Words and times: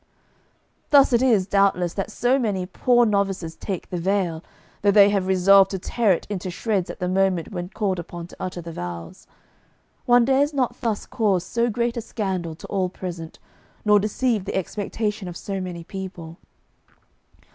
Thus 0.89 1.13
it 1.13 1.21
is, 1.21 1.45
doubtless, 1.45 1.93
that 1.93 2.09
so 2.11 2.39
many 2.39 2.65
poor 2.65 3.05
novices 3.05 3.55
take 3.55 3.91
the 3.91 3.99
veil, 3.99 4.43
though 4.81 4.89
they 4.89 5.11
have 5.11 5.27
resolved 5.27 5.69
to 5.69 5.77
tear 5.77 6.11
it 6.11 6.25
into 6.27 6.49
shreds 6.49 6.89
at 6.89 6.97
the 6.97 7.07
moment 7.07 7.51
when 7.51 7.69
called 7.69 7.99
upon 7.99 8.25
to 8.25 8.35
utter 8.39 8.61
the 8.61 8.71
vows. 8.71 9.27
One 10.07 10.25
dares 10.25 10.55
not 10.55 10.81
thus 10.81 11.05
cause 11.05 11.43
so 11.45 11.69
great 11.69 11.97
a 11.97 12.01
scandal 12.01 12.55
to 12.55 12.65
all 12.65 12.89
present, 12.89 13.37
nor 13.85 13.99
deceive 13.99 14.45
the 14.45 14.55
expectation 14.55 15.27
of 15.27 15.37
so 15.37 15.61
many 15.61 15.83
people. 15.83 16.39